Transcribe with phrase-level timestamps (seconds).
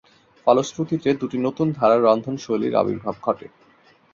[0.47, 3.47] ফলশ্রুতিতে দুটি নতুন ধারার রন্ধনশৈলীর আবির্ভাব ঘটে।